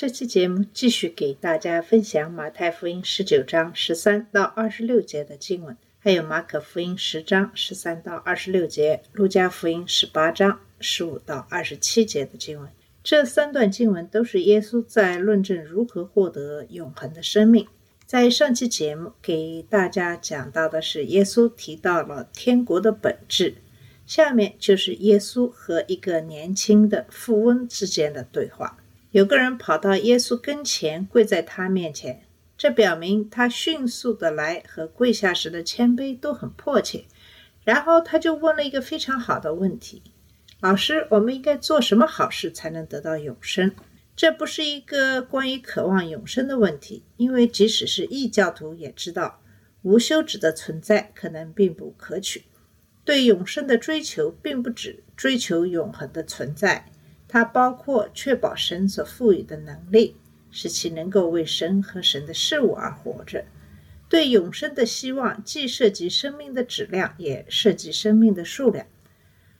[0.00, 12.70] 这期节目继续给大家分享马太福音十九章十三到二十六节的经文，还有马可福音十章十三到二十六节、路加福音十八章十五到二十七节的经文。
[13.02, 17.66] 这三段经文都是耶稣在论证如何获得永恒的生命。
[18.06, 23.56] 在上期节目给大家讲到的是，耶稣提到了天国的本质。
[24.06, 28.78] 下面就是耶稣和一个年轻的富翁之间的对话。
[29.10, 32.22] 有个人跑到耶稣跟前，跪在他面前，
[32.56, 37.04] 这表明他迅速的来和跪下时的谦卑都很迫切。
[37.64, 40.02] 然后他就问了一个非常好的问题
[40.60, 43.72] ：“老师，我们应该做什么好事才能得到永生？”
[44.16, 49.40] 这不是一个关于渴望永生的问题，因为即使是异教徒也知道，
[49.82, 52.42] 无休止的存在可能并不可取。
[53.04, 56.90] 对永生的追求，并不只追求永恒的存在，
[57.28, 60.16] 它包括确保神所赋予的能力，
[60.50, 63.44] 使其能够为神和神的事物而活着。
[64.08, 68.86] 对永生的希望，既涉及生命的质量，也涉及生命的数量。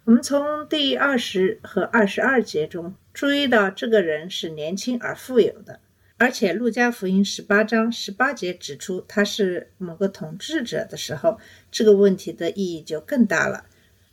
[0.04, 5.80] 我们从第二十和二十二节中注意到，这个人是年轻而富有的，
[6.16, 11.38] 而且路加福音十八章十八节指出他是某个统治者的时候，
[11.70, 13.66] 这个问题的意义就更大了。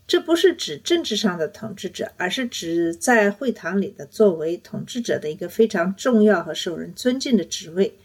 [0.08, 7.98] 这不是指政治上的统治者，而是指在会堂里的作为统治者的一个非常重要和受人尊敬的职位。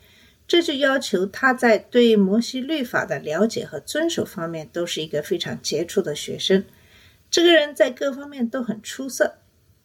[0.48, 6.65] 这就要求他在对摩西律法的了解和遵守方面都是一个非常杰出的学生。
[7.31, 9.34] 这个人在各方面都很出色，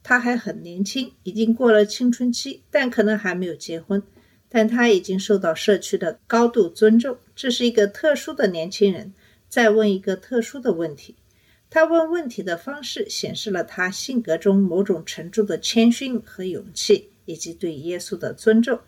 [0.02, 4.02] 他还很年轻，已经过了青春期，但可能还没有结婚。
[4.50, 7.18] 但他已经受到社区的高度尊重。
[7.36, 9.14] 这是一个特殊的年轻人，
[9.50, 11.16] 再问一个特殊的问题。
[11.76, 18.80] 他问问题的方式显示了他性格中某种程度的谦逊和勇气，以及对耶稣的尊重。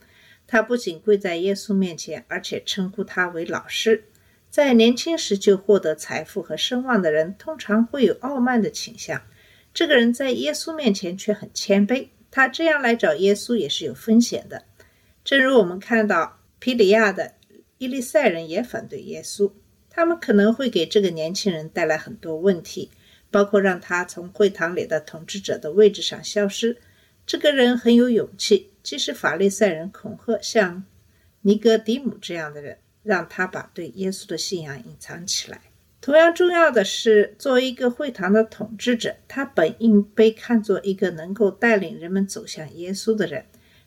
[0.48, 4.06] 他不仅跪在耶稣面前，而且称呼他为老师。
[4.50, 9.22] 在年轻时就获得财富和声望的人，通常会有傲慢的倾向。
[9.74, 12.08] 这个人在耶稣面前却很谦卑。
[12.32, 14.64] 他这样来找耶稣也是有风险的。
[15.26, 17.34] 正如我们看到，皮里亚的
[17.80, 19.52] 伊利赛人也反对耶稣。
[19.98, 22.92] 他们可能会给这个年轻人带来很多问题，
[23.32, 26.78] 包括让他从会堂里的统治者的位置上消失。
[27.26, 30.86] 这个人很有勇气，即使法利赛人恐吓像
[31.42, 35.62] 尼格迪姆这样的人，让他把对耶稣的信仰隐藏起来。
[36.00, 43.46] 同样重要的是，作为一个会堂的统治者，他本应被看作一个能够带领人们走向耶稣的人。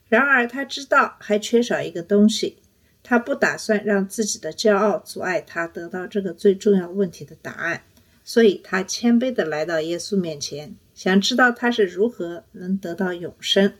[0.09, 2.57] 然而，他知道还缺少一个东西。
[3.03, 7.83] 他不打算让自己的骄傲阻碍他得到这个最重要问题的答案，
[8.23, 13.73] 所以他谦卑地来到耶稣面前，想知道他是如何能得到永生。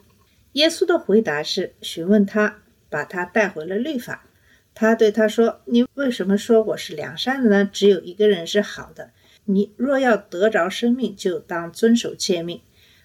[0.54, 4.26] 耶稣的回答是询问他，把他带回了律法。
[4.74, 7.70] 他对他说：“你为什么说我是良善的呢？
[7.72, 9.12] 只有一个人是好的。
[9.46, 12.62] 你若要得着生命，就当遵守诫命。”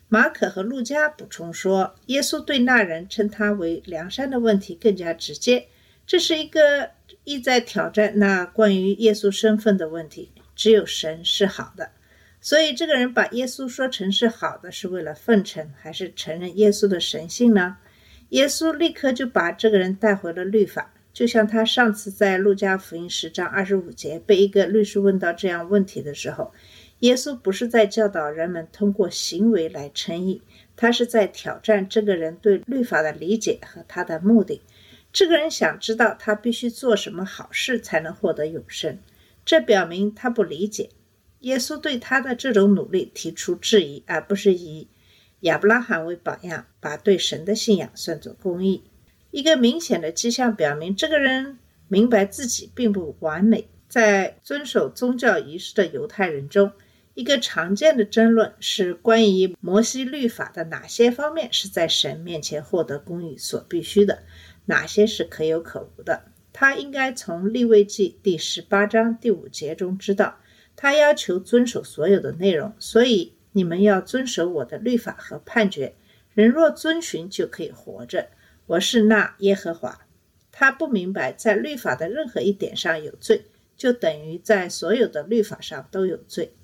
[0.09, 5.67] 马可和路加补充说，耶稣对那人称他为良善的问题更加直接。
[6.07, 6.91] 这是一个
[7.25, 10.31] 意在挑战那关于耶稣身份的问题。
[10.55, 11.91] 只有神是好的，
[12.41, 17.77] 所以这个人把耶稣说成是好的，是为了奉承，还是承认耶稣的神性呢？
[18.31, 26.55] 耶稣立刻就把这个人带回了律法，就像他上次在路加福音十章二十五节被一个律师问到这样问题的时候，
[27.01, 30.41] 耶稣不是在教导人们通过行为来称义，
[30.75, 34.63] 他是在挑战这个人对律法的理解和他的目的。
[35.17, 38.99] 这个人想知道他必须做什么好事才能获得永生，
[39.47, 40.91] 这表明他不理解
[41.41, 44.89] 耶稣对他的这种努力提出质疑，而不是以
[45.41, 48.83] 亚伯拉罕为榜样，把对神的信仰算作公义。
[49.31, 51.59] 一个明显的迹象表明，这个人
[51.89, 53.71] 明白自己并不完美。
[53.89, 56.73] 在遵守宗教仪式的犹太人中，
[57.15, 64.23] 一个常见的争论是关于摩西律法的哪些方面是在神面前获得公义所必须的。
[64.67, 66.25] 哪些是可有可无的？
[66.53, 70.39] 他应该从立位记第十八章第五节中知道，
[70.77, 72.73] 他要求遵守所有的内容。
[72.79, 75.95] 所以你们要遵守我的律法和判决。
[76.35, 78.29] 人若遵循，就可以活着。
[78.67, 80.07] 我是那耶和华。
[80.51, 83.45] 他不明白，在律法的任何一点上有罪，
[83.77, 86.55] 就等于在所有的律法上都有罪。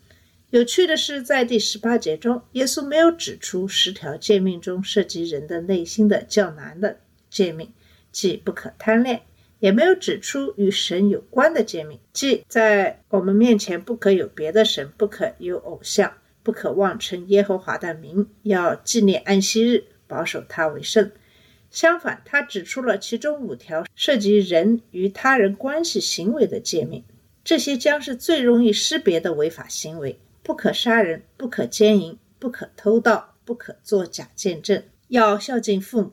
[0.48, 7.00] 有趣的是，在第十八节中，耶稣没有指出十条诫命中涉及人的内心的较难的
[7.30, 7.72] 诫命，
[8.12, 9.18] 即不可贪恋；
[9.58, 16.12] 也没有指出与神有关的诫命，即在我们面前不可有别的神，不可有偶像，
[16.42, 21.10] 不可妄称耶和华的名，要纪念安息日，保守它为圣。
[21.70, 27.02] 相反，他指出了其中五条涉及人与他人关系行为的诫命，
[27.42, 36.12] 这些将是最容易识别的违法行为：不可杀人，不可奸淫，不可偷盗，不可作假见证，要孝敬父母。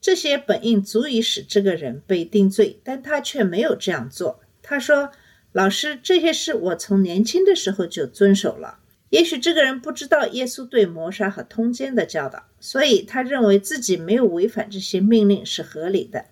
[0.00, 4.40] 这些本应足以使这个人被定罪，但他却没有这样做。
[4.62, 5.10] 他说
[5.52, 8.78] ：“老师，这些事我从年轻的时候就遵守了。”
[9.10, 16.26] 也许这个人不知道耶稣对谋杀和通奸的教导，所以他认为自己没有违反这些命令是合理的，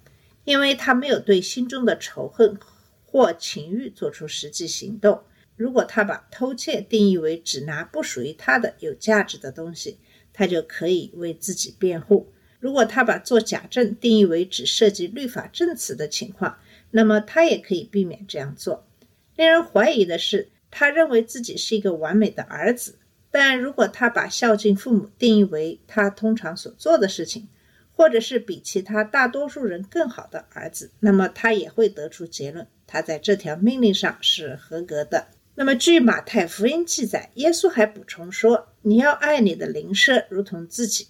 [0.44, 2.56] 因为他没有对心中的仇恨
[3.04, 5.22] 或情欲做出实际行动。
[5.56, 9.98] 如果他把偷窃定义为只拿不属于他的有价值的东西，
[10.32, 16.58] 他就可以为自己辩护；如果他把做假证定义为只涉及律法证词的情况，
[16.90, 18.86] 那么他也可以避免这样做。
[19.36, 20.48] 令人怀疑的是。
[20.70, 22.98] 他认为自己是一个完美的儿子，
[23.30, 27.48] 但如果他把孝敬父母定义为他通常所做的事情，
[27.94, 35.28] 或者是比其他大多数人更好的儿子，那么他也会得出结论：他在这条命令上是合格的。
[35.54, 41.08] 那么，据马太福音记载，耶稣还补充说：“你要爱你的邻舍如同自己，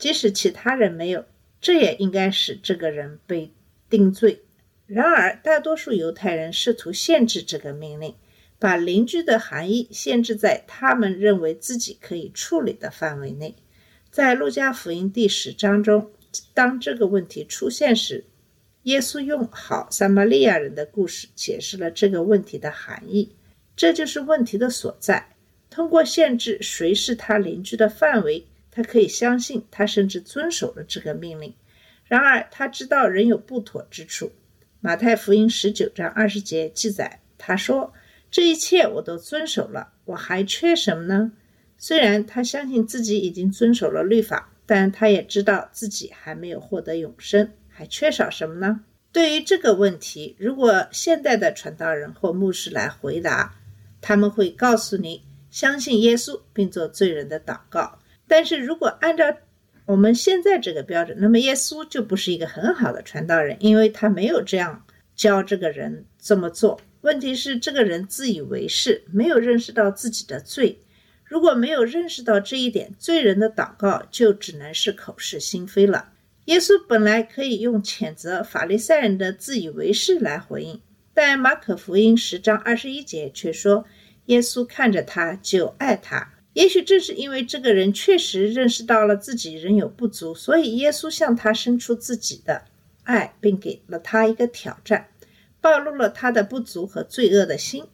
[0.00, 1.24] 即使其他人没有，
[1.60, 3.52] 这也应该使这个人被
[3.88, 4.42] 定罪。”
[4.88, 8.16] 然而，大多数犹太人试图限制这个命令。
[8.58, 13.54] 把邻居的含义限制在他们认为自己可以处理的范围内。
[14.10, 16.10] 在路加福音第十章中，
[16.52, 18.26] 当这个问题出现时，
[18.82, 23.34] 耶稣用好撒玛利亚人的故事解释了这个问题的含义。
[23.74, 25.34] 这就是问题的所在。
[25.70, 31.54] 通过限制谁是他邻居的范围，他可以相信他甚至遵守了这个命令。
[32.04, 34.32] 然而，他知道人有不妥之处。
[34.80, 37.92] 马太福音十九章二十节记载，他说。
[38.32, 41.32] 这一切我都遵守了，我还缺什么呢？
[41.76, 48.82] 虽然他相信自己已经遵守了律法，但他也知道自己还没有获得永生，还缺少什么呢？
[49.10, 53.56] 对于这个问题，如果现代的传道人或牧师来回答，
[54.00, 57.98] 他们会告诉你相信耶稣并做罪人的祷告。
[58.30, 59.24] 但是如果按照
[59.86, 64.86] 我们现在这个标准，那么耶稣就不是一个很好的传道人，因为他没有这样
[65.16, 66.80] 教这个人这么做。
[67.00, 70.78] 问题是，这个人自以为是，没有认识到自己的罪。
[71.24, 76.12] 如果没有认识到这一点，罪人的祷告就只能是口是心非了。
[76.44, 80.80] 耶稣本来可以用谴责法利赛人的自以为是来回应，
[81.12, 83.84] 但马可福音十章二十一节却说，
[84.26, 86.34] 耶稣看着他就爱他。
[86.60, 92.64] 也许正是因为这个人确实认识到了自己仍有不足，所以耶稣向他伸出自己的
[93.04, 95.08] 爱，并给了他一个挑战。
[95.62, 97.84] 暴露了他的不足和罪恶的心。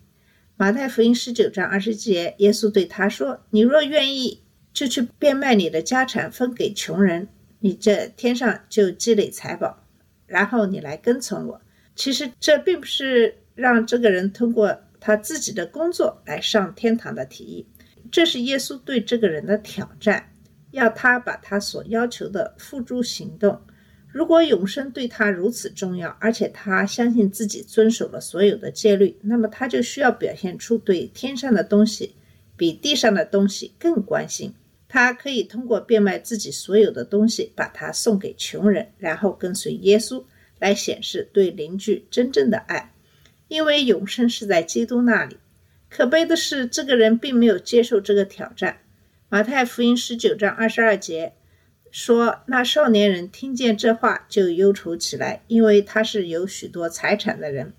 [0.57, 4.43] 马太福音十九章二十节，耶稣对他说：“你若愿意，
[4.73, 7.29] 就去变卖你的家产，分给穷人，
[7.61, 9.85] 你这天上就积累财宝，
[10.27, 11.61] 然后你来跟从我。”
[11.94, 17.67] 其实这并不是让这个人通过他自己的工作来上天堂的提议，
[18.17, 20.32] 这是耶稣对这个人的挑战，
[20.70, 23.61] 要他把他所要求的付诸行动。
[24.08, 32.15] 如果永生对他如此重要，而且他相信自己遵守了所有的戒律，那么他就需要表现出对天上的东西
[32.56, 34.55] 比地上的东西更关心。
[34.89, 40.25] 他可以通过变卖自己所有的东西，把它送给穷人，然后跟随耶稣，
[40.58, 42.94] 来显示对邻居真正的爱。
[43.49, 45.37] 因为永生是在基督那里。
[45.96, 48.81] 可悲的是，这个人并没有接受这个挑战。
[49.31, 51.32] 马太福音十九章二十二节。
[51.91, 57.72] 说那少年人听见这话就忧愁起来，因为他是有许多财产的人，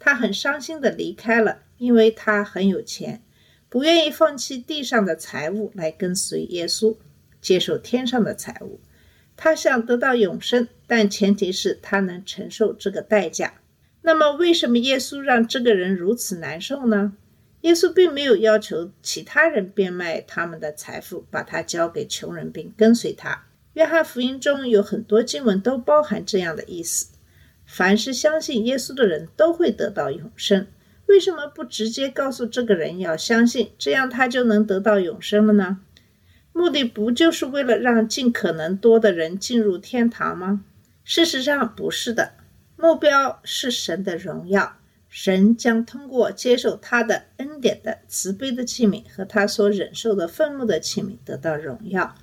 [0.00, 3.22] 他很伤心的离开了，因为他很有钱，
[3.68, 6.96] 不愿意放弃地上的财物来跟随耶稣，
[7.40, 8.80] 接受天上的财物。
[9.36, 13.54] 他想得到永生，但前提是他能承受这个代价。
[14.02, 17.16] 那么，为什么耶稣让这个人如此难受呢？
[17.64, 23.46] 耶稣并没有要求其他人变卖他们的财富，把它交给穷人，并跟随他。
[23.72, 27.14] 约翰福音中有很多经文都包含这样的意思：
[27.64, 30.66] 凡是相信耶稣的人都会得到永生。
[31.06, 35.80] 为什么不直接告诉这个人要相信，这样他就能得到永生了呢？
[36.52, 40.62] 目的不就是为了让尽可能多的人进入天堂吗？
[41.02, 42.32] 事实上不是的。
[42.76, 44.76] 目标是神的荣耀。
[45.16, 52.16] 神将通过接受他的恩典的慈悲的器皿和他所忍受的愤怒的器皿得到荣耀。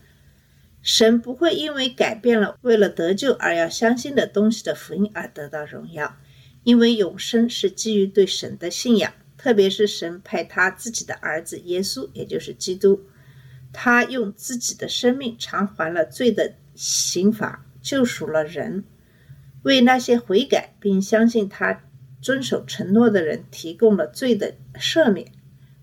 [0.81, 6.17] 神不会因为改变了为了得救而要相信的东西的福音而得到荣耀，
[6.63, 13.05] 因为永生是基于对神的信仰，特别是神派他自己的儿子耶稣，也就是基督，
[13.71, 18.83] 他用自己的生命偿还了罪的刑罚，救赎了人，
[19.63, 21.83] 为那些悔改并相信他。
[22.21, 25.31] 遵守承诺的人提供了罪的赦免。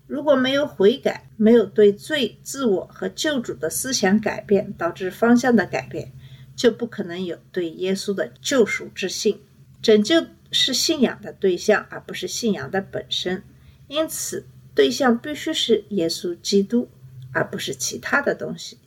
[0.07, 6.11] 如果没有悔改，没有对罪、自我和救主的思想改变，导致方向的改变，
[6.55, 9.41] 就不可能有对耶稣的救赎之信。
[9.81, 13.43] 拯救是信仰的对象，而不是信仰的本身。
[13.87, 16.89] 因此，对象必须是耶稣基督，
[17.31, 18.79] 而不是其他的东西。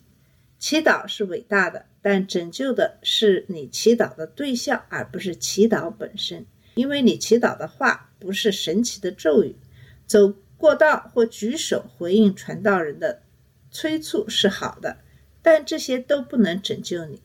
[0.59, 6.45] 祈祷是伟大的，但拯救的是你祈祷的对象，而不是祈祷本身。
[6.75, 9.55] 因为你祈祷的话不是神奇的咒语，
[10.05, 13.21] 走过道或举手回应传道人的
[13.69, 14.97] 催促是好的，
[15.41, 17.21] 但这些都不能拯救你。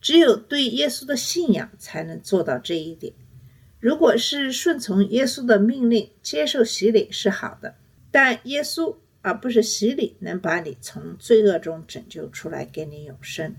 [0.00, 3.12] 只有对耶稣的信仰才能做到这一点。
[3.78, 7.76] 如果是顺从耶稣的命令，接受洗礼是好的，
[8.10, 13.54] 但耶稣而不是洗礼能把你从罪恶中拯救出来，给你永生。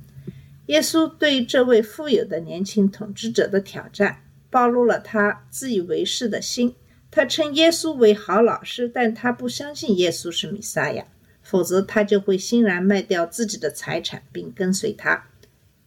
[0.68, 4.24] 耶稣对这位富有的年轻统治者的挑战。
[4.54, 6.76] 暴露了他自以为是的心。
[7.10, 11.06] 他称耶稣为好老师，但他不相信耶稣是弥撒亚，
[11.42, 15.26] 否则他就会欣然卖掉自己的财产并跟随他。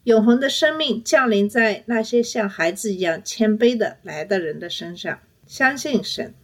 [0.02, 5.18] 永恒的生命降临在那些像孩子一样谦卑的来的人的身上。
[5.46, 6.34] 相信神，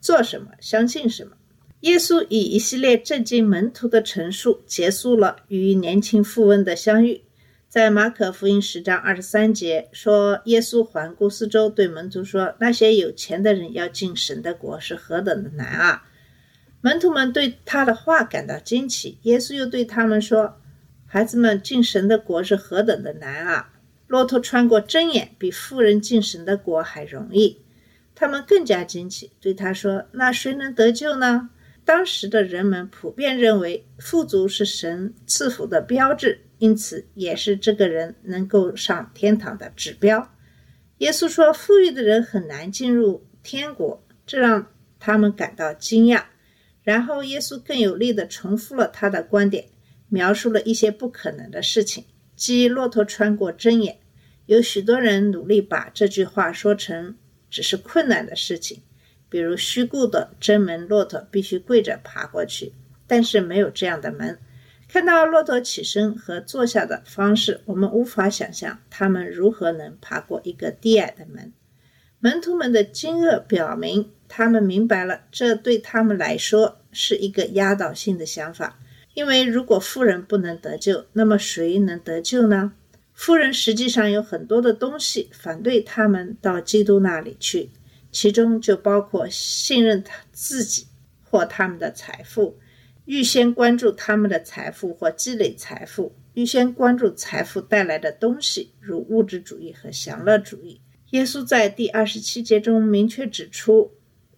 [0.00, 1.36] 做什么相信什么。
[1.80, 7.22] 耶稣以一系列震惊门徒的陈述结束了与年轻富翁的相遇。
[7.70, 16.02] 在马可福音十章二十三节说，耶稣环顾四周，对门徒说：“那些有钱的人要进神的国是何等的难啊！”
[16.82, 19.18] 门徒们对他的话感到惊奇。
[19.22, 20.60] 耶稣又对他们说
[21.06, 23.70] ：“孩子们，进神的国是何等的难啊！
[24.08, 27.62] 骆驼穿过针眼，比富人进神的国还容易。”
[28.16, 31.50] 他们更加惊奇，对他说：“那谁能得救呢？”
[31.86, 36.40] 当时的人们普遍认为，富足是神赐福的标志。
[36.60, 40.34] 因此，也是这个人能够上天堂的指标。
[40.98, 44.66] 耶稣说，富裕的人很难进入天国，这让
[44.98, 46.24] 他们感到惊讶。
[46.82, 49.70] 然后，耶稣更有力地重复了他的观点，
[50.10, 52.04] 描述了一些不可能的事情，
[52.36, 53.98] 即骆驼穿过针眼。
[54.44, 57.16] 有许多人努力把这句话说成
[57.48, 58.82] 只是困难的事情，
[59.30, 62.74] 比如虚构的针门，骆驼必须跪着爬过去，
[63.06, 64.38] 但是没有这样的门。
[64.92, 71.52] 看到骆驼起身和坐下的方式，我们无法想象他们如何能爬过一个低矮的门。
[72.18, 78.80] 门徒们的惊愕表明，他们明白了这对他们来说是一个压倒性的想法。
[79.14, 82.72] 因为如果富人不能得救，那么谁能得救呢？
[83.14, 87.70] 富人实际上有很多的东西反对他们到基督那里去，
[88.10, 90.88] 其中就包括信任他自己
[91.22, 92.58] 或他们的财富。
[93.10, 100.80] 预先关注他们的财富或积累财富，预先关注财富带来的东西，如物质主义和享乐主义。
[101.10, 103.90] 耶稣在第二十七节中明确指出，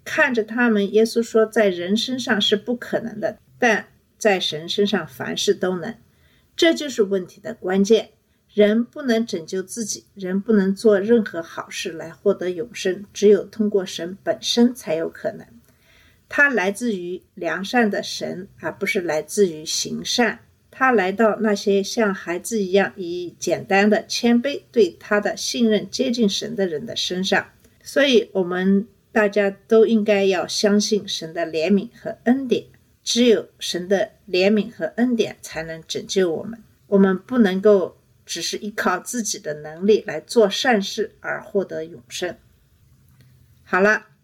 [0.04, 5.94] 看着他们，耶稣说，在人身上是不可能的，但在神身上凡事都能。
[6.56, 8.12] 这就是问题的关键。
[8.54, 15.46] 人不能拯救自己，人不能做任何好事来获得永生，只有通过神本身才有可能。
[16.34, 20.40] 它来自于良善的神，而不是来自于行善。
[20.70, 27.46] 他来到那些像孩子一样以简单的谦卑对他的信任接近神的人的身上。
[27.82, 32.64] 所以，我们大家都应该要相信神的怜悯和恩典。
[33.04, 36.58] 只有神的怜悯和恩典才能拯救我们。
[36.86, 42.34] 我们不能够只是依靠自己的能力来做善事而获得永生。
[43.64, 44.06] 好了。